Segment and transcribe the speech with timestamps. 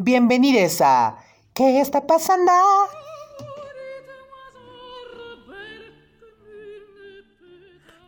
[0.00, 1.16] Bienvenidos a
[1.52, 2.52] ¿Qué está pasando?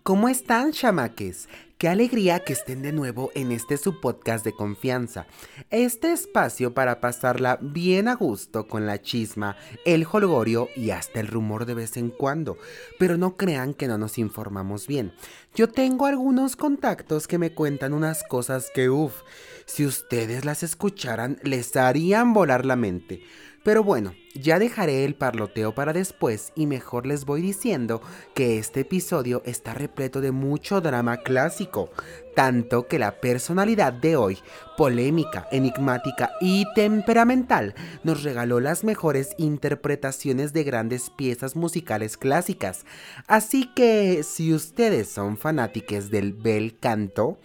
[0.05, 1.49] ¿Cómo están, chamaques?
[1.81, 5.27] Qué alegría que estén de nuevo en este su podcast de confianza.
[5.71, 11.27] Este espacio para pasarla bien a gusto con la chisma, el jolgorio y hasta el
[11.27, 12.59] rumor de vez en cuando.
[12.99, 15.15] Pero no crean que no nos informamos bien.
[15.55, 19.23] Yo tengo algunos contactos que me cuentan unas cosas que, uff,
[19.65, 23.23] si ustedes las escucharan, les harían volar la mente.
[23.63, 28.01] Pero bueno, ya dejaré el parloteo para después y mejor les voy diciendo
[28.33, 31.91] que este episodio está repleto de mucho drama clásico,
[32.35, 34.39] tanto que la personalidad de hoy,
[34.79, 42.87] polémica, enigmática y temperamental, nos regaló las mejores interpretaciones de grandes piezas musicales clásicas.
[43.27, 47.39] Así que si ustedes son fanáticos del bel canto,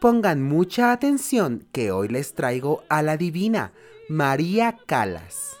[0.00, 3.72] pongan mucha atención que hoy les traigo a la divina
[4.08, 5.57] María Calas.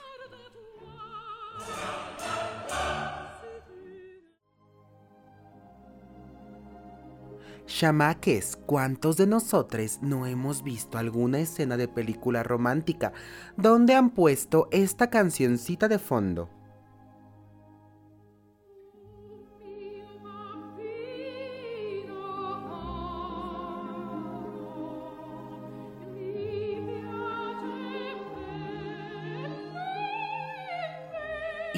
[7.68, 13.12] Chamaques, ¿cuántos de nosotros no hemos visto alguna escena de película romántica
[13.56, 16.57] donde han puesto esta cancioncita de fondo?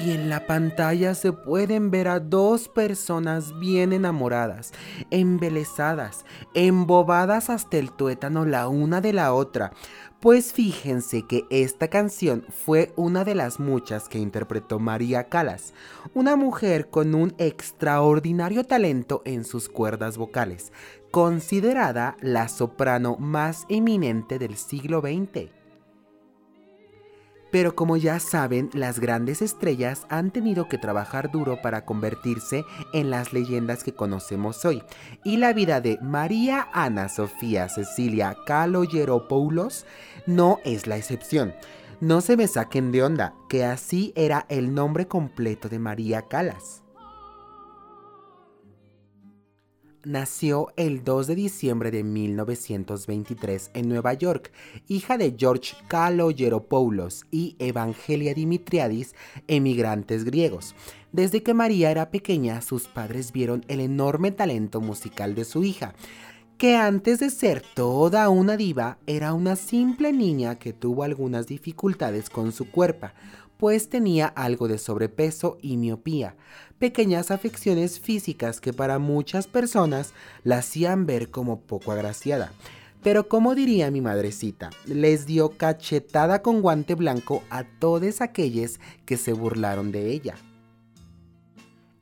[0.05, 4.71] Y en la pantalla se pueden ver a dos personas bien enamoradas,
[5.11, 9.73] embelesadas, embobadas hasta el tuétano la una de la otra.
[10.19, 15.73] Pues fíjense que esta canción fue una de las muchas que interpretó María Calas,
[16.13, 20.71] una mujer con un extraordinario talento en sus cuerdas vocales,
[21.11, 25.60] considerada la soprano más eminente del siglo XX.
[27.51, 32.63] Pero como ya saben, las grandes estrellas han tenido que trabajar duro para convertirse
[32.93, 34.81] en las leyendas que conocemos hoy.
[35.23, 39.85] Y la vida de María Ana Sofía Cecilia Kaloyeropoulos
[40.25, 41.53] no es la excepción.
[41.99, 46.81] No se me saquen de onda, que así era el nombre completo de María Calas.
[50.03, 54.51] Nació el 2 de diciembre de 1923 en Nueva York,
[54.87, 59.15] hija de George Kaloyeropoulos y Evangelia Dimitriadis,
[59.47, 60.75] emigrantes griegos.
[61.11, 65.93] Desde que María era pequeña, sus padres vieron el enorme talento musical de su hija,
[66.57, 72.29] que antes de ser toda una diva, era una simple niña que tuvo algunas dificultades
[72.29, 73.07] con su cuerpo,
[73.61, 76.35] pues tenía algo de sobrepeso y miopía,
[76.79, 82.53] pequeñas afecciones físicas que para muchas personas la hacían ver como poco agraciada.
[83.03, 89.15] Pero como diría mi madrecita, les dio cachetada con guante blanco a todos aquellos que
[89.15, 90.33] se burlaron de ella.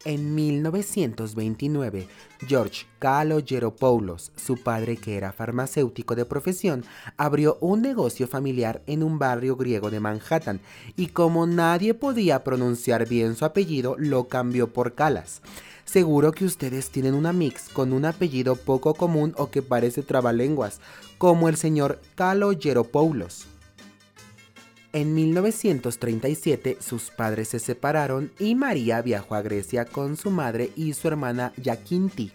[0.05, 2.07] En 1929,
[2.47, 6.85] George Kalogeropoulos, su padre que era farmacéutico de profesión,
[7.17, 10.61] abrió un negocio familiar en un barrio griego de Manhattan
[10.95, 15.41] y como nadie podía pronunciar bien su apellido, lo cambió por Calas.
[15.83, 20.79] Seguro que ustedes tienen una mix con un apellido poco común o que parece trabalenguas,
[21.17, 23.47] como el señor Kalogeropoulos.
[24.91, 30.93] En 1937 sus padres se separaron y María viajó a Grecia con su madre y
[30.93, 32.31] su hermana Yakinti,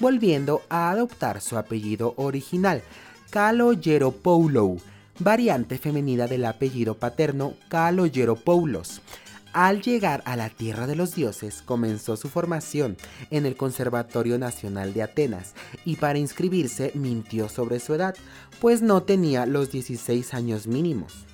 [0.00, 2.82] volviendo a adoptar su apellido original,
[3.30, 4.78] Kalogeropoulou,
[5.18, 9.00] variante femenina del apellido paterno Kalogeropoulos.
[9.54, 12.98] Al llegar a la tierra de los dioses, comenzó su formación
[13.30, 15.54] en el Conservatorio Nacional de Atenas
[15.86, 18.14] y para inscribirse mintió sobre su edad,
[18.60, 21.24] pues no tenía los 16 años mínimos.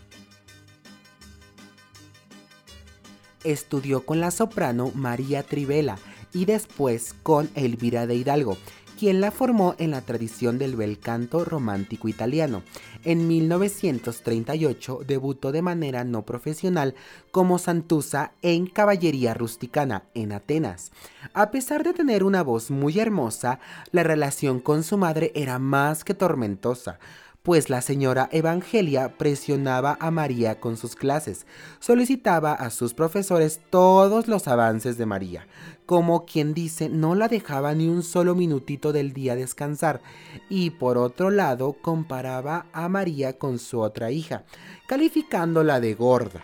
[3.45, 5.99] Estudió con la soprano María Trivela
[6.33, 8.59] y después con Elvira de Hidalgo,
[8.99, 12.63] quien la formó en la tradición del bel canto romántico italiano.
[13.03, 16.95] En 1938 debutó de manera no profesional
[17.31, 20.93] como Santusa en Caballería Rusticana en Atenas.
[21.33, 23.59] A pesar de tener una voz muy hermosa,
[23.91, 26.99] la relación con su madre era más que tormentosa
[27.43, 31.47] pues la señora Evangelia presionaba a María con sus clases,
[31.79, 35.47] solicitaba a sus profesores todos los avances de María,
[35.87, 40.03] como quien dice no la dejaba ni un solo minutito del día descansar,
[40.49, 44.45] y por otro lado comparaba a María con su otra hija,
[44.87, 46.43] calificándola de gorda,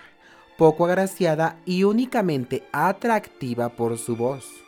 [0.56, 4.65] poco agraciada y únicamente atractiva por su voz.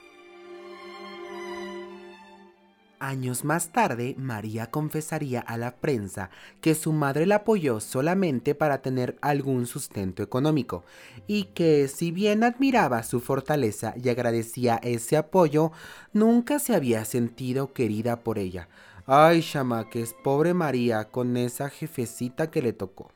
[3.00, 6.30] Años más tarde, María confesaría a la prensa
[6.60, 10.84] que su madre la apoyó solamente para tener algún sustento económico
[11.28, 15.70] y que si bien admiraba su fortaleza y agradecía ese apoyo,
[16.12, 18.68] nunca se había sentido querida por ella.
[19.06, 23.12] Ay, chamaques, pobre María con esa jefecita que le tocó.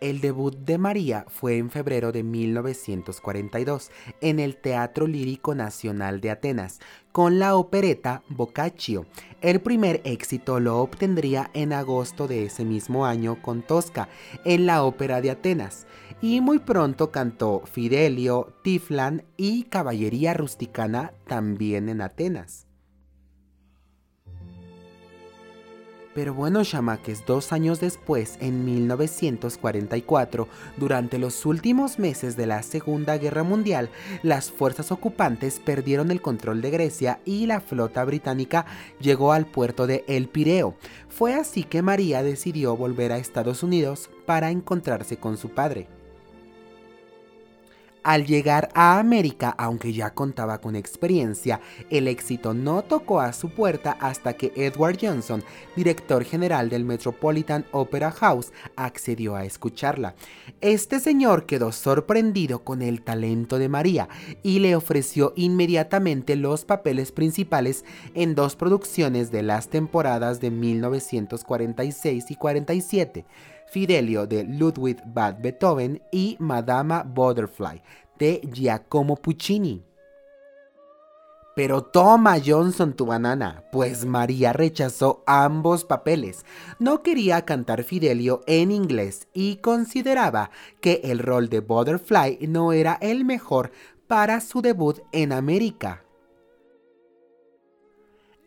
[0.00, 3.90] El debut de María fue en febrero de 1942
[4.20, 6.80] en el Teatro Lírico Nacional de Atenas
[7.12, 9.06] con la opereta Boccaccio.
[9.40, 14.08] El primer éxito lo obtendría en agosto de ese mismo año con Tosca
[14.44, 15.86] en la Ópera de Atenas
[16.20, 22.65] y muy pronto cantó Fidelio, Tiflan y Caballería Rusticana también en Atenas.
[26.16, 30.48] Pero bueno, chamaques, dos años después, en 1944,
[30.78, 33.90] durante los últimos meses de la Segunda Guerra Mundial,
[34.22, 38.64] las fuerzas ocupantes perdieron el control de Grecia y la flota británica
[38.98, 40.74] llegó al puerto de El Pireo.
[41.10, 45.86] Fue así que María decidió volver a Estados Unidos para encontrarse con su padre.
[48.06, 51.60] Al llegar a América, aunque ya contaba con experiencia,
[51.90, 55.42] el éxito no tocó a su puerta hasta que Edward Johnson,
[55.74, 60.14] director general del Metropolitan Opera House, accedió a escucharla.
[60.60, 64.08] Este señor quedó sorprendido con el talento de María
[64.44, 72.30] y le ofreció inmediatamente los papeles principales en dos producciones de las temporadas de 1946
[72.30, 73.24] y 47.
[73.68, 77.82] Fidelio de Ludwig van Beethoven y Madama Butterfly
[78.18, 79.84] de Giacomo Puccini.
[81.56, 86.44] Pero toma Johnson tu banana, pues María rechazó ambos papeles.
[86.78, 90.50] No quería cantar Fidelio en inglés y consideraba
[90.82, 93.72] que el rol de Butterfly no era el mejor
[94.06, 96.05] para su debut en América.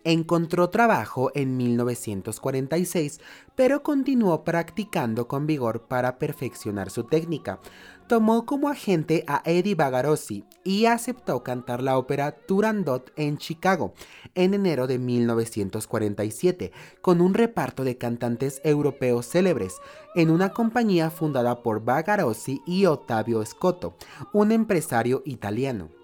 [0.09, 3.21] Encontró trabajo en 1946,
[3.53, 7.59] pero continuó practicando con vigor para perfeccionar su técnica.
[8.07, 13.93] Tomó como agente a Eddie Bagarossi y aceptó cantar la ópera Turandot en Chicago
[14.33, 16.71] en enero de 1947,
[17.01, 19.75] con un reparto de cantantes europeos célebres,
[20.15, 23.95] en una compañía fundada por Bagarossi y Ottavio Scotto,
[24.33, 25.98] un empresario italiano.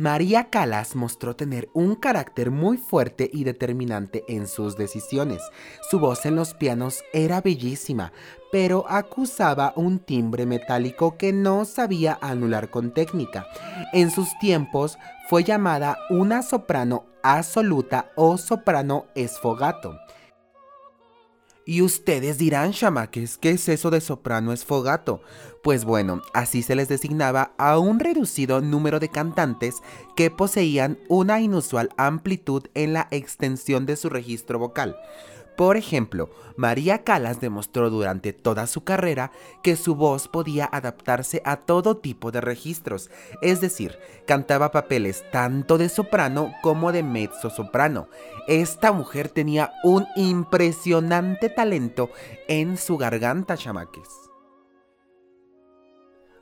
[0.00, 5.42] María Calas mostró tener un carácter muy fuerte y determinante en sus decisiones.
[5.90, 8.10] Su voz en los pianos era bellísima,
[8.50, 13.46] pero acusaba un timbre metálico que no sabía anular con técnica.
[13.92, 14.96] En sus tiempos
[15.28, 19.98] fue llamada una soprano absoluta o soprano esfogato.
[21.66, 25.22] Y ustedes dirán, chamaques, ¿qué es eso de soprano esfogato?
[25.62, 29.76] Pues bueno, así se les designaba a un reducido número de cantantes
[30.16, 34.96] que poseían una inusual amplitud en la extensión de su registro vocal.
[35.60, 39.30] Por ejemplo, María Calas demostró durante toda su carrera
[39.62, 43.10] que su voz podía adaptarse a todo tipo de registros,
[43.42, 48.08] es decir, cantaba papeles tanto de soprano como de mezzo soprano.
[48.48, 52.08] Esta mujer tenía un impresionante talento
[52.48, 54.29] en su garganta, chamaques.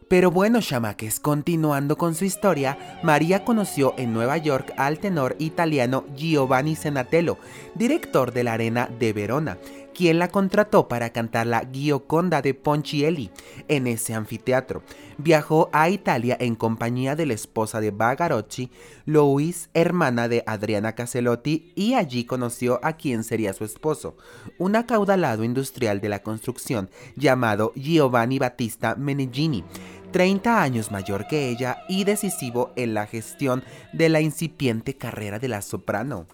[0.08, 6.06] Pero bueno, chamaques, continuando con su historia, María conoció en Nueva York al tenor italiano
[6.16, 7.36] Giovanni Senatello,
[7.74, 9.58] director de la Arena de Verona,
[9.94, 13.30] quien la contrató para cantar la Gioconda de Ponchielli
[13.66, 14.82] en ese anfiteatro.
[15.18, 18.70] Viajó a Italia en compañía de la esposa de Bagarocci,
[19.04, 24.16] Louise, hermana de Adriana Caselotti, y allí conoció a quien sería su esposo,
[24.56, 29.64] un acaudalado industrial de la construcción llamado Giovanni Battista Meneghini
[30.10, 33.62] 30 años mayor que ella y decisivo en la gestión
[33.92, 36.26] de la incipiente carrera de la soprano.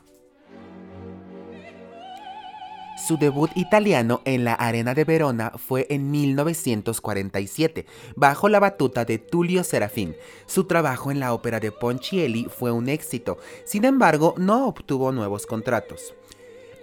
[2.97, 9.19] Su debut italiano en la Arena de Verona fue en 1947, bajo la batuta de
[9.19, 10.15] Tullio Serafín.
[10.47, 15.45] Su trabajo en la ópera de Ponchielli fue un éxito, sin embargo no obtuvo nuevos
[15.45, 16.15] contratos.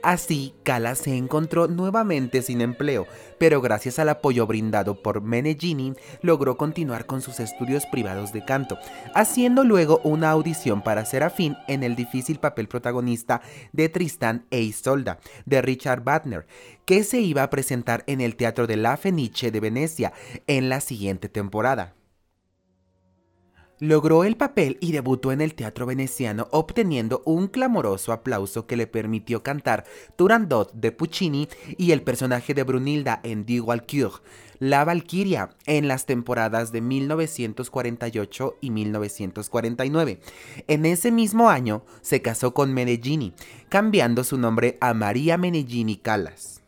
[0.03, 3.05] Así, Cala se encontró nuevamente sin empleo,
[3.37, 5.93] pero gracias al apoyo brindado por Meneghini
[6.23, 8.79] logró continuar con sus estudios privados de canto,
[9.13, 13.41] haciendo luego una audición para Serafín en el difícil papel protagonista
[13.73, 16.47] de Tristán e Isolda de Richard Wagner,
[16.85, 20.13] que se iba a presentar en el Teatro de la Fenice de Venecia
[20.47, 21.93] en la siguiente temporada.
[23.81, 28.85] Logró el papel y debutó en el teatro veneciano obteniendo un clamoroso aplauso que le
[28.85, 29.85] permitió cantar
[30.15, 34.21] Turandot de Puccini y el personaje de Brunilda en Die Walküre,
[34.59, 40.19] la Valquiria, en las temporadas de 1948 y 1949.
[40.67, 43.33] En ese mismo año se casó con Meneghini,
[43.67, 46.60] cambiando su nombre a María Meneghini Calas.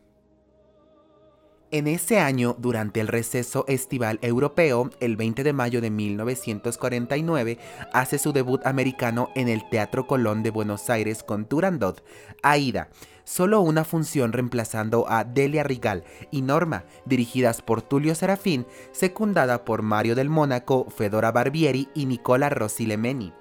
[1.74, 7.58] En ese año, durante el receso estival europeo, el 20 de mayo de 1949,
[7.92, 12.04] hace su debut americano en el Teatro Colón de Buenos Aires con Turandot,
[12.44, 12.90] Aida,
[13.24, 19.82] solo una función reemplazando a Delia Rigal y Norma, dirigidas por Tulio Serafín, secundada por
[19.82, 23.34] Mario del Mónaco, Fedora Barbieri y Nicola Rossi Lemeni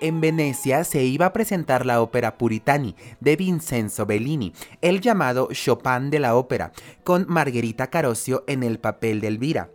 [0.00, 6.10] en Venecia se iba a presentar la ópera Puritani de Vincenzo Bellini, el llamado Chopin
[6.10, 6.72] de la ópera,
[7.02, 9.70] con Margherita Carosio en el papel de Elvira.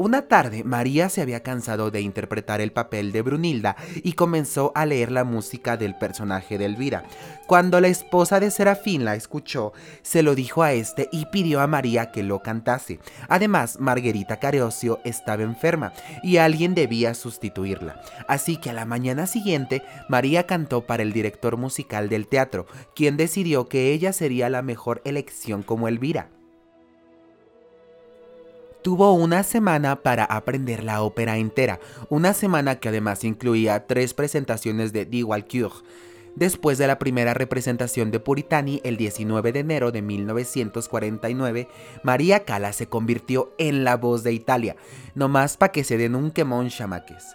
[0.00, 4.86] Una tarde, María se había cansado de interpretar el papel de Brunilda y comenzó a
[4.86, 7.02] leer la música del personaje de Elvira.
[7.48, 11.66] Cuando la esposa de Serafín la escuchó, se lo dijo a este y pidió a
[11.66, 13.00] María que lo cantase.
[13.28, 18.00] Además, Margarita Careosio estaba enferma y alguien debía sustituirla.
[18.28, 23.16] Así que a la mañana siguiente, María cantó para el director musical del teatro, quien
[23.16, 26.37] decidió que ella sería la mejor elección como Elvira.
[28.82, 31.80] Tuvo una semana para aprender la ópera entera,
[32.10, 35.74] una semana que además incluía tres presentaciones de Die Walküre.
[36.36, 41.68] Después de la primera representación de Puritani el 19 de enero de 1949,
[42.04, 44.76] María Cala se convirtió en la voz de Italia,
[45.16, 47.34] no más para que se den un quemón chamaques.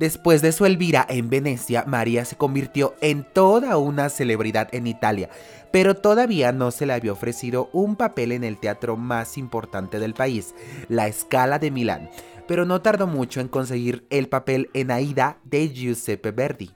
[0.00, 5.28] Después de su Elvira en Venecia, María se convirtió en toda una celebridad en Italia,
[5.72, 10.14] pero todavía no se le había ofrecido un papel en el teatro más importante del
[10.14, 10.54] país,
[10.88, 12.08] la Scala de Milán,
[12.48, 16.70] pero no tardó mucho en conseguir el papel en Aida de Giuseppe Verdi.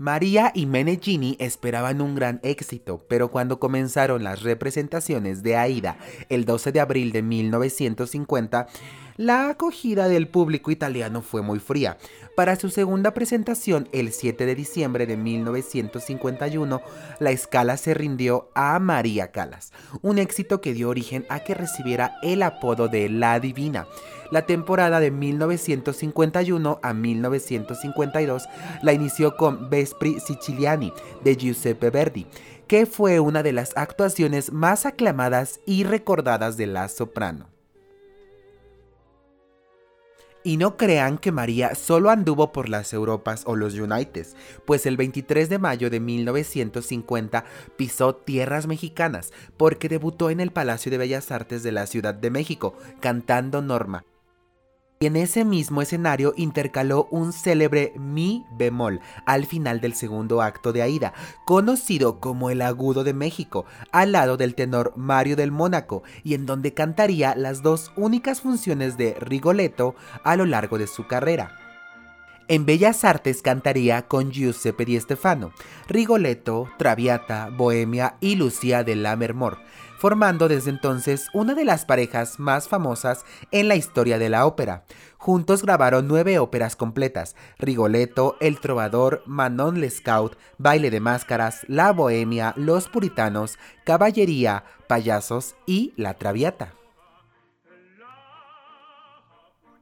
[0.00, 5.98] María y Meneghini esperaban un gran éxito, pero cuando comenzaron las representaciones de Aida
[6.30, 8.66] el 12 de abril de 1950,
[9.20, 11.98] la acogida del público italiano fue muy fría.
[12.34, 16.80] Para su segunda presentación, el 7 de diciembre de 1951,
[17.18, 22.16] la escala se rindió a María Calas, un éxito que dio origen a que recibiera
[22.22, 23.86] el apodo de La Divina.
[24.30, 28.48] La temporada de 1951 a 1952
[28.80, 32.26] la inició con Vespri Siciliani de Giuseppe Verdi,
[32.66, 37.59] que fue una de las actuaciones más aclamadas y recordadas de la soprano.
[40.42, 44.96] Y no crean que María solo anduvo por las Europas o los Unites, pues el
[44.96, 47.44] 23 de mayo de 1950
[47.76, 52.30] pisó tierras mexicanas porque debutó en el Palacio de Bellas Artes de la Ciudad de
[52.30, 54.06] México cantando Norma,
[55.02, 60.74] y en ese mismo escenario intercaló un célebre mi bemol al final del segundo acto
[60.74, 61.14] de Aida,
[61.46, 66.44] conocido como el agudo de México, al lado del tenor Mario del Mónaco, y en
[66.44, 71.56] donde cantaría las dos únicas funciones de Rigoletto a lo largo de su carrera.
[72.48, 75.52] En Bellas Artes cantaría con Giuseppe Di Stefano,
[75.88, 79.60] Rigoletto, Traviata, Bohemia y Lucía de Lammermoor,
[80.00, 84.84] formando desde entonces una de las parejas más famosas en la historia de la ópera.
[85.18, 92.54] Juntos grabaron nueve óperas completas, Rigoletto, El Trovador, Manon Lescaut, Baile de Máscaras, La Bohemia,
[92.56, 96.79] Los Puritanos, Caballería, Payasos y La Traviata.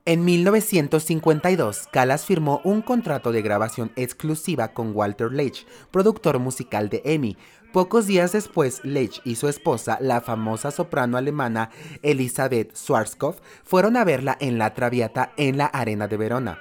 [0.08, 7.02] En 1952, Callas firmó un contrato de grabación exclusiva con Walter Leitch, productor musical de
[7.04, 7.36] Emmy,
[7.74, 11.68] Pocos días después, Lech y su esposa, la famosa soprano alemana
[12.00, 16.58] Elisabeth Schwarzkopf, fueron a verla en La Traviata en la Arena de Verona.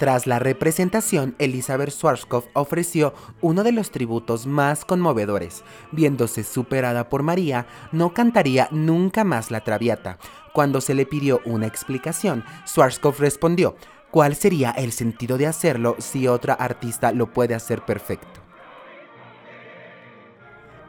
[0.00, 3.12] Tras la representación, Elizabeth Schwarzkopf ofreció
[3.42, 5.62] uno de los tributos más conmovedores.
[5.92, 10.16] Viéndose superada por María, no cantaría nunca más la Traviata.
[10.52, 13.76] Cuando se le pidió una explicación, Schwarzkopf respondió,
[14.10, 18.40] ¿cuál sería el sentido de hacerlo si otra artista lo puede hacer perfecto?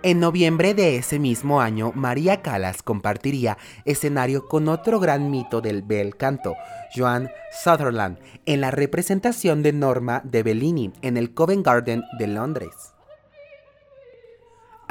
[0.04, 5.84] En noviembre de ese mismo año, María Callas compartiría escenario con otro gran mito del
[5.84, 6.56] bel canto,
[6.96, 7.30] Joan
[7.64, 12.91] Sutherland, en la representación de Norma de Bellini en el Covent Garden de Londres.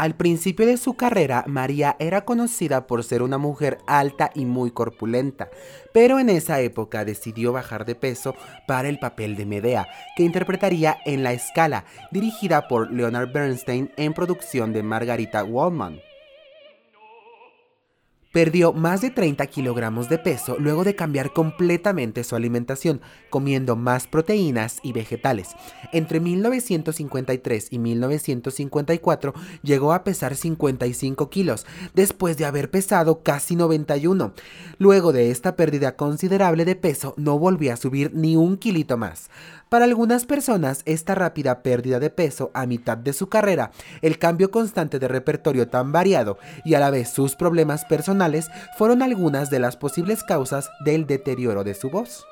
[0.00, 4.70] Al principio de su carrera, María era conocida por ser una mujer alta y muy
[4.70, 5.50] corpulenta,
[5.92, 8.34] pero en esa época decidió bajar de peso
[8.66, 14.14] para el papel de Medea, que interpretaría en La Escala, dirigida por Leonard Bernstein en
[14.14, 16.00] producción de Margarita Wallman.
[18.32, 24.06] Perdió más de 30 kilogramos de peso luego de cambiar completamente su alimentación, comiendo más
[24.06, 25.48] proteínas y vegetales.
[25.92, 29.34] Entre 1953 y 1954
[29.64, 34.32] llegó a pesar 55 kilos, después de haber pesado casi 91.
[34.78, 39.28] Luego de esta pérdida considerable de peso, no volvió a subir ni un kilito más.
[39.68, 43.70] Para algunas personas, esta rápida pérdida de peso a mitad de su carrera,
[44.02, 48.19] el cambio constante de repertorio tan variado y a la vez sus problemas personales
[48.76, 52.26] fueron algunas de las posibles causas del deterioro de su voz.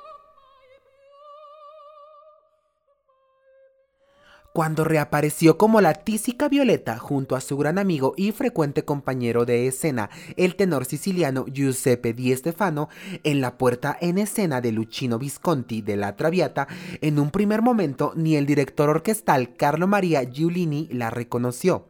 [4.59, 9.69] cuando reapareció como la tísica Violeta junto a su gran amigo y frecuente compañero de
[9.69, 12.89] escena, el tenor siciliano Giuseppe Di Stefano,
[13.23, 16.67] en la puerta en escena de Luchino Visconti de La Traviata,
[17.01, 21.87] en un primer momento ni el director orquestal Carlo Maria Giulini la reconoció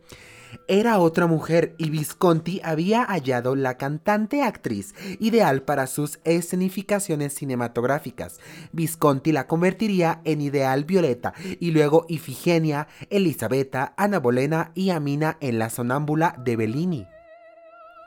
[0.66, 8.38] era otra mujer y Visconti había hallado la cantante actriz ideal para sus escenificaciones cinematográficas.
[8.72, 15.58] Visconti la convertiría en ideal Violeta y luego Ifigenia, Elisabetta, Ana Bolena y Amina en
[15.58, 17.06] la sonámbula de Bellini.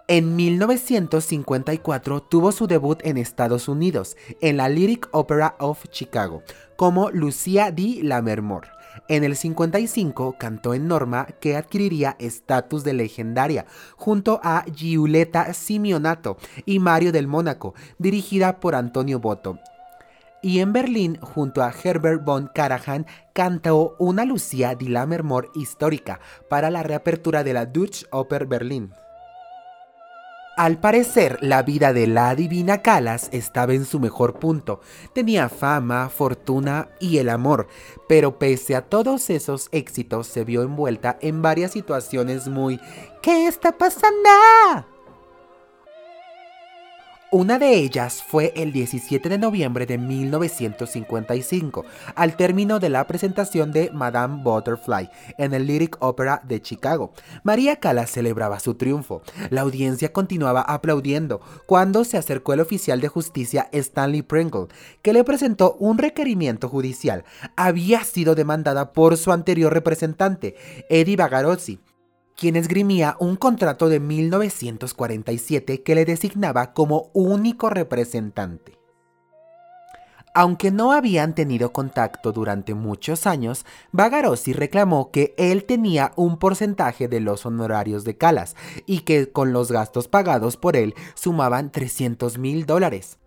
[0.08, 6.44] En 1954 tuvo su debut en Estados Unidos, en la Lyric Opera of Chicago,
[6.76, 8.81] como Lucia di Lammermoor.
[9.12, 13.66] En el 55 cantó en Norma que adquiriría estatus de legendaria
[13.98, 19.60] junto a Giulietta Simeonato y Mario del Mónaco, dirigida por Antonio Boto.
[20.42, 26.72] Y en Berlín, junto a Herbert von Karajan, cantó una Lucía di Lammermoor histórica para
[26.72, 28.94] la reapertura de la Deutsche Oper Berlin.
[30.62, 34.80] Al parecer, la vida de la divina Calas estaba en su mejor punto.
[35.12, 37.68] Tenía fama, fortuna y el amor,
[38.08, 42.80] pero pese a todos esos éxitos se vio envuelta en varias situaciones muy
[43.24, 44.30] ¿Qué está pasando?
[47.34, 53.72] Una de ellas fue el 17 de noviembre de 1955, al término de la presentación
[53.72, 57.14] de Madame Butterfly en el Lyric Opera de Chicago.
[57.44, 59.22] María Callas celebraba su triunfo.
[59.50, 64.68] La audiencia continuaba aplaudiendo cuando se acercó el oficial de justicia Stanley Pringle,
[65.02, 67.24] que le presentó un requerimiento judicial.
[67.56, 70.58] Había sido demandada por su anterior representante,
[70.90, 71.80] Eddie Bagarozzi,
[72.38, 78.82] quien esgrimía un contrato de 1947 que le designaba como único representante.
[80.34, 87.10] Aunque no habían tenido contacto durante muchos años, Bagarossi reclamó que él tenía un porcentaje
[87.10, 92.38] de los honorarios de Calas y que con los gastos pagados por él sumaban 300
[92.38, 93.18] mil dólares.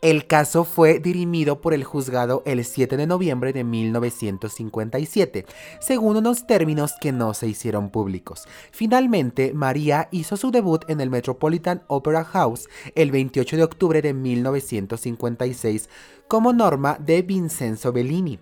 [0.00, 5.44] El caso fue dirimido por el juzgado el 7 de noviembre de 1957,
[5.80, 8.46] según unos términos que no se hicieron públicos.
[8.70, 14.14] Finalmente, María hizo su debut en el Metropolitan Opera House el 28 de octubre de
[14.14, 15.88] 1956
[16.28, 18.38] como norma de Vincenzo Bellini.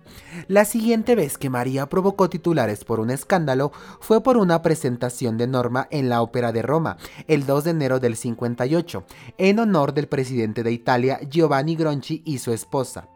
[0.47, 5.47] La siguiente vez que María provocó titulares por un escándalo fue por una presentación de
[5.47, 6.97] Norma en la Ópera de Roma,
[7.27, 9.03] el 2 de enero del 58,
[9.37, 13.07] en honor del presidente de Italia Giovanni Gronchi y su esposa.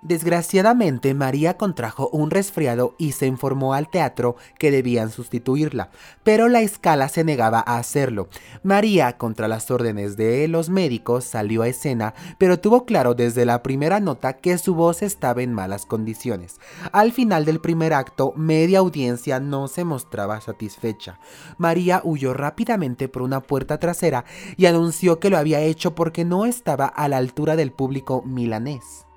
[0.00, 5.90] Desgraciadamente, María contrajo un resfriado y se informó al teatro que debían sustituirla,
[6.22, 8.28] pero la escala se negaba a hacerlo.
[8.62, 13.60] María, contra las órdenes de los médicos, salió a escena, pero tuvo claro desde la
[13.64, 16.60] primera nota que su voz estaba en malas condiciones.
[16.92, 21.18] Al final del primer acto, media audiencia no se mostraba satisfecha.
[21.56, 24.24] María huyó rápidamente por una puerta trasera
[24.56, 29.07] y anunció que lo había hecho porque no estaba a la altura del público milanés.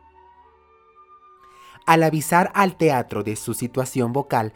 [1.91, 4.53] Al avisar al teatro de su situación vocal,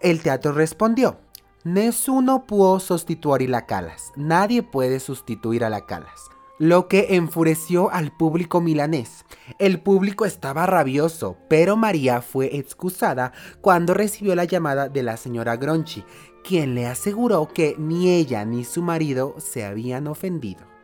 [0.00, 1.18] el teatro respondió,
[1.64, 8.10] Nessuno può sostituir la Calas, nadie puede sustituir a la Calas lo que enfureció al
[8.10, 9.26] público milanés.
[9.58, 15.58] El público estaba rabioso, pero María fue excusada cuando recibió la llamada de la señora
[15.58, 16.06] Gronchi,
[16.42, 20.75] quien le aseguró que ni ella ni su marido se habían ofendido.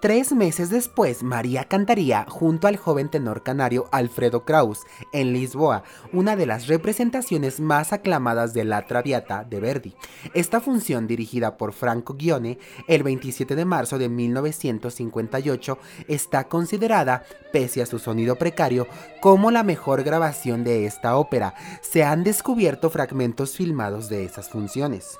[0.00, 5.82] Tres meses después, María cantaría junto al joven tenor canario Alfredo Kraus en Lisboa,
[6.14, 9.94] una de las representaciones más aclamadas de La Traviata de Verdi.
[10.32, 12.58] Esta función, dirigida por Franco Ghione
[12.88, 18.86] el 27 de marzo de 1958, está considerada, pese a su sonido precario,
[19.20, 21.54] como la mejor grabación de esta ópera.
[21.82, 25.18] Se han descubierto fragmentos filmados de esas funciones.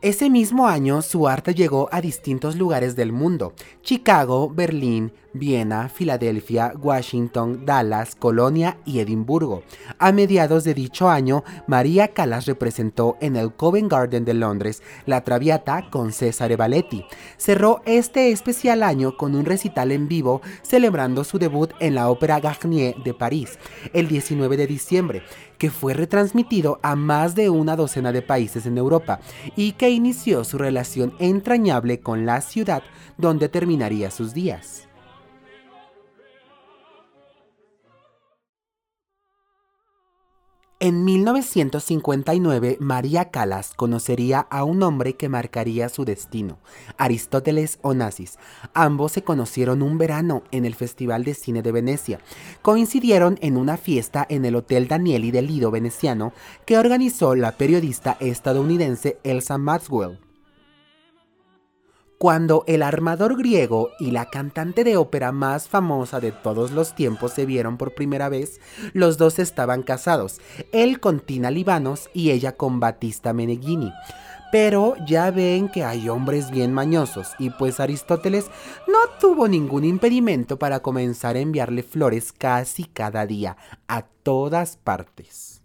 [0.00, 6.72] Ese mismo año su arte llegó a distintos lugares del mundo, Chicago, Berlín, Viena, Filadelfia,
[6.80, 9.64] Washington, Dallas, Colonia y Edimburgo.
[9.98, 15.24] A mediados de dicho año, María Callas representó en el Covent Garden de Londres la
[15.24, 17.04] Traviata con Cesare Balletti.
[17.36, 22.38] Cerró este especial año con un recital en vivo celebrando su debut en la Ópera
[22.38, 23.58] Garnier de París
[23.92, 25.22] el 19 de diciembre,
[25.58, 29.20] que fue retransmitido a más de una docena de países en Europa
[29.56, 32.82] y que inició su relación entrañable con la ciudad
[33.18, 34.87] donde terminaría sus días.
[40.80, 46.60] En 1959, María Calas conocería a un hombre que marcaría su destino,
[46.96, 48.38] Aristóteles Onassis.
[48.74, 52.20] Ambos se conocieron un verano en el Festival de Cine de Venecia.
[52.62, 56.32] Coincidieron en una fiesta en el Hotel Danieli del Lido veneciano
[56.64, 60.20] que organizó la periodista estadounidense Elsa Maxwell.
[62.18, 67.32] Cuando el armador griego y la cantante de ópera más famosa de todos los tiempos
[67.32, 68.60] se vieron por primera vez,
[68.92, 70.40] los dos estaban casados,
[70.72, 73.92] él con Tina Libanos y ella con Batista Meneghini.
[74.50, 78.46] Pero ya ven que hay hombres bien mañosos y pues Aristóteles
[78.88, 85.57] no tuvo ningún impedimento para comenzar a enviarle flores casi cada día, a todas partes.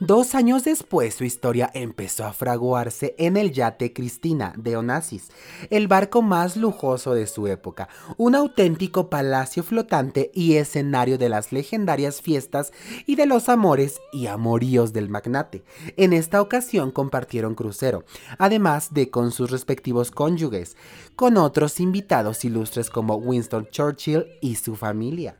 [0.00, 5.30] Dos años después su historia empezó a fraguarse en el yate Cristina de Onassis,
[5.70, 11.50] el barco más lujoso de su época, un auténtico palacio flotante y escenario de las
[11.50, 12.72] legendarias fiestas
[13.06, 15.64] y de los amores y amoríos del magnate.
[15.96, 18.04] En esta ocasión compartieron crucero,
[18.38, 20.76] además de con sus respectivos cónyuges,
[21.16, 25.38] con otros invitados ilustres como Winston Churchill y su familia.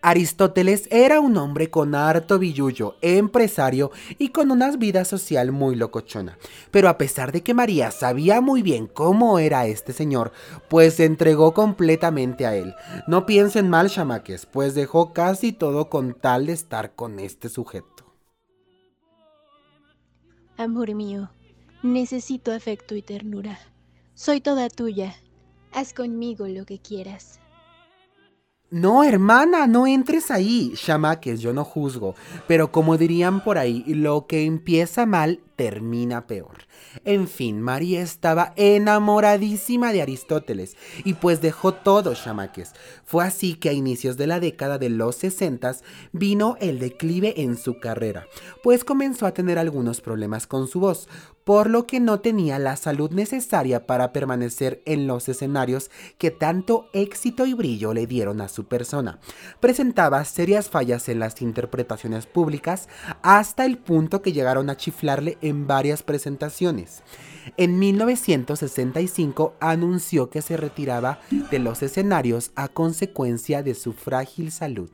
[0.00, 6.38] Aristóteles era un hombre con harto billullo, empresario y con una vida social muy locochona.
[6.70, 10.32] Pero a pesar de que María sabía muy bien cómo era este señor,
[10.68, 12.74] pues se entregó completamente a él.
[13.06, 18.04] No piensen mal, chamaques, pues dejó casi todo con tal de estar con este sujeto.
[20.56, 21.30] Amor mío,
[21.82, 23.58] necesito afecto y ternura.
[24.14, 25.16] Soy toda tuya.
[25.72, 27.40] Haz conmigo lo que quieras.
[28.70, 30.72] No, hermana, no entres ahí.
[30.74, 32.14] Chamaques, yo no juzgo.
[32.48, 36.64] Pero como dirían por ahí, lo que empieza mal termina peor.
[37.04, 42.72] En fin, María estaba enamoradísima de Aristóteles y pues dejó todo, chamaques.
[43.04, 45.76] Fue así que a inicios de la década de los 60
[46.12, 48.26] vino el declive en su carrera,
[48.62, 51.08] pues comenzó a tener algunos problemas con su voz,
[51.44, 56.88] por lo que no tenía la salud necesaria para permanecer en los escenarios que tanto
[56.92, 59.18] éxito y brillo le dieron a su persona.
[59.60, 62.88] Presentaba serias fallas en las interpretaciones públicas
[63.22, 67.02] hasta el punto que llegaron a chiflarle en varias presentaciones.
[67.58, 74.90] En 1965 anunció que se retiraba de los escenarios a consecuencia de su frágil salud.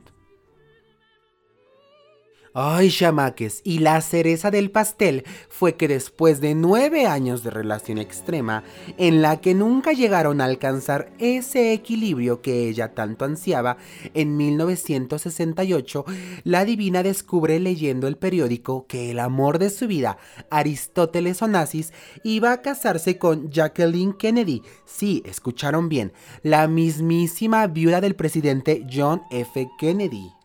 [2.53, 7.97] Ay, chamaques, y la cereza del pastel fue que después de nueve años de relación
[7.97, 8.65] extrema,
[8.97, 13.77] en la que nunca llegaron a alcanzar ese equilibrio que ella tanto ansiaba,
[14.13, 16.03] en 1968,
[16.43, 20.17] la divina descubre leyendo el periódico que el amor de su vida,
[20.49, 21.93] Aristóteles Onassis,
[22.25, 24.61] iba a casarse con Jacqueline Kennedy.
[24.83, 26.11] Sí, escucharon bien,
[26.43, 29.69] la mismísima viuda del presidente John F.
[29.79, 30.40] Kennedy.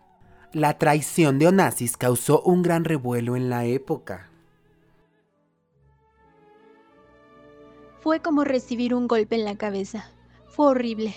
[0.57, 4.31] La traición de Onassis causó un gran revuelo en la época.
[8.01, 10.11] Fue como recibir un golpe en la cabeza.
[10.49, 11.15] Fue horrible.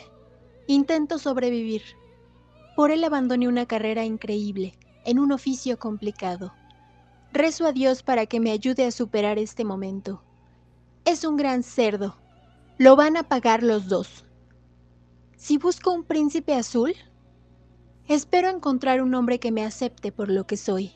[0.68, 1.84] Intento sobrevivir.
[2.76, 4.74] Por él abandoné una carrera increíble,
[5.06, 6.54] en un oficio complicado.
[7.32, 10.22] Rezo a Dios para que me ayude a superar este momento.
[11.06, 12.18] Es un gran cerdo.
[12.78, 14.26] Lo van a pagar los dos.
[15.38, 16.94] Si busco un príncipe azul,
[18.10, 20.94] Espero encontrar un hombre que me acepte por lo que soy.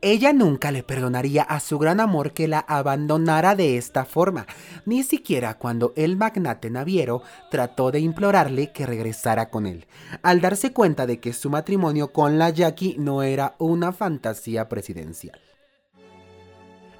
[0.00, 4.48] Ella nunca le perdonaría a su gran amor que la abandonara de esta forma,
[4.86, 7.22] ni siquiera cuando el magnate naviero
[7.52, 9.86] trató de implorarle que regresara con él,
[10.22, 15.38] al darse cuenta de que su matrimonio con la Jackie no era una fantasía presidencial.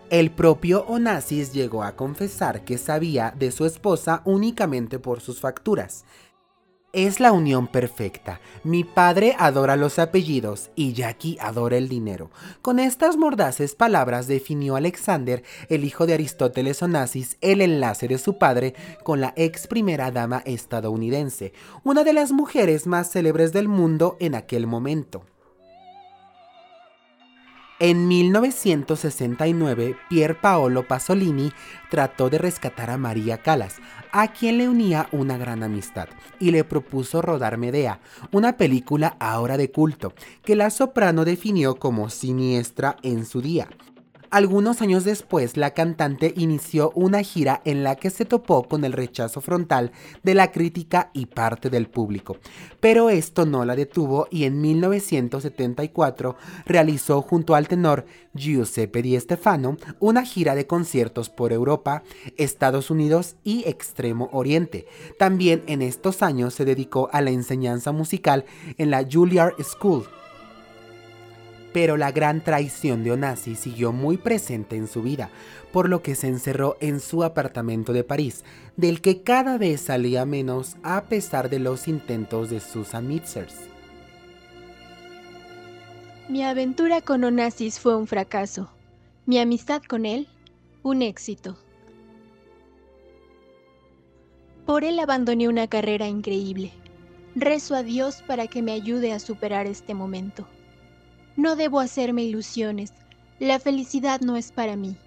[0.09, 6.05] El propio Onassis llegó a confesar que sabía de su esposa únicamente por sus facturas,
[6.93, 8.41] es la unión perfecta.
[8.65, 12.31] Mi padre adora los apellidos y Jackie adora el dinero.
[12.61, 18.39] Con estas mordaces palabras definió Alexander, el hijo de Aristóteles Onassis, el enlace de su
[18.39, 21.53] padre con la ex primera dama estadounidense,
[21.83, 25.25] una de las mujeres más célebres del mundo en aquel momento.
[27.85, 31.53] En 1969, Pier Paolo Pasolini
[31.91, 33.79] trató de rescatar a María Callas,
[34.13, 39.57] a quien le unía una gran amistad, y le propuso rodar Medea, una película ahora
[39.57, 40.13] de culto,
[40.45, 43.69] que la soprano definió como siniestra en su día.
[44.33, 48.95] Algunos años después, la cantante inició una gira en la que se topó con el
[48.95, 49.93] rechazo frontal
[50.23, 52.39] de la crítica y parte del público.
[52.81, 59.77] Pero esto no la detuvo y en 1974 realizó junto al tenor Giuseppe Di Stefano
[60.01, 62.03] una gira de conciertos por Europa,
[62.39, 64.87] Estados Unidos y Extremo Oriente.
[65.19, 68.47] También en estos años se dedicó a la enseñanza musical
[68.79, 70.07] en la Juilliard School
[71.73, 75.31] pero la gran traición de Onassis siguió muy presente en su vida,
[75.73, 78.45] por lo que se encerró en su apartamento de París,
[78.77, 83.55] del que cada vez salía menos a pesar de los intentos de sus Mitzers.
[86.29, 88.71] Mi aventura con Onassis fue un fracaso.
[89.27, 90.29] Mi amistad con él,
[90.83, 91.59] un éxito.
[94.67, 96.73] Por él abandoné una carrera increíble.
[97.35, 100.47] Rezo a Dios para que me ayude a superar este momento.
[101.37, 102.95] No debo hacerme ilusiones.
[103.39, 105.03] La felicidad no es para mí.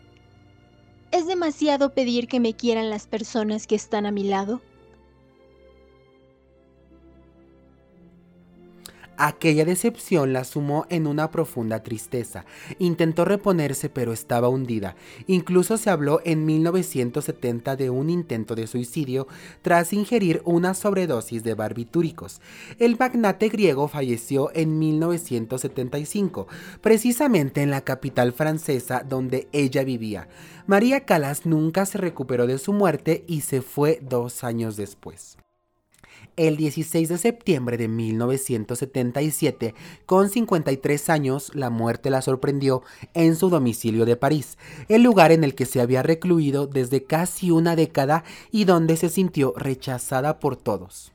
[1.10, 4.68] ¿Es demasiado pedir que me quieran las personas que están a mi lado?
[9.18, 12.46] Aquella decepción la sumó en una profunda tristeza.
[12.80, 14.96] Intentó reponerse pero estaba hundida.
[15.28, 19.28] Incluso se habló en 1970 de un intento de suicidio
[19.62, 22.42] tras ingerir una sobredosis de barbitúricos.
[22.80, 26.48] El magnate griego falleció en 1975,
[26.82, 30.28] precisamente en la capital francesa donde ella vivía.
[30.68, 35.38] María Calas nunca se recuperó de su muerte y se fue dos años después.
[36.38, 39.74] El 16 de septiembre de 1977,
[40.06, 44.58] con 53 años, la muerte la sorprendió en su domicilio de París,
[44.90, 49.08] el lugar en el que se había recluido desde casi una década y donde se
[49.08, 51.15] sintió rechazada por todos.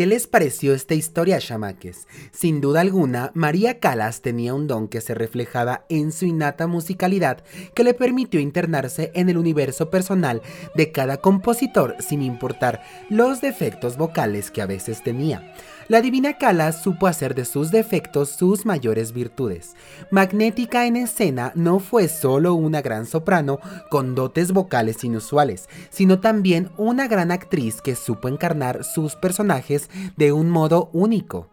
[0.00, 2.08] ¿Qué les pareció esta historia, chamaques?
[2.32, 7.44] Sin duda alguna, María Calas tenía un don que se reflejaba en su innata musicalidad
[7.74, 10.40] que le permitió internarse en el universo personal
[10.74, 15.52] de cada compositor sin importar los defectos vocales que a veces tenía.
[15.90, 19.74] La divina Calas supo hacer de sus defectos sus mayores virtudes.
[20.12, 23.58] Magnética en escena no fue solo una gran soprano
[23.90, 30.30] con dotes vocales inusuales, sino también una gran actriz que supo encarnar sus personajes de
[30.30, 31.50] un modo único.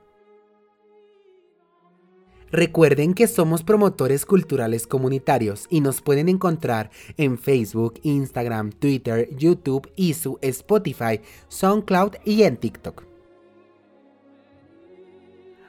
[2.52, 9.92] Recuerden que somos promotores culturales comunitarios y nos pueden encontrar en Facebook, Instagram, Twitter, YouTube,
[9.96, 13.07] ISU, Spotify, SoundCloud y en TikTok.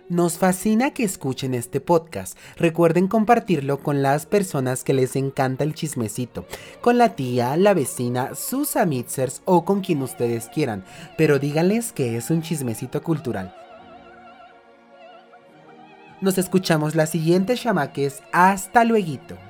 [0.08, 2.38] Nos fascina que escuchen este podcast.
[2.56, 6.46] Recuerden compartirlo con las personas que les encanta el chismecito,
[6.80, 10.82] con la tía, la vecina, sus amitzers o con quien ustedes quieran,
[11.18, 13.54] pero díganles que es un chismecito cultural.
[16.22, 18.22] Nos escuchamos la siguiente chamaques.
[18.32, 19.47] Hasta luego.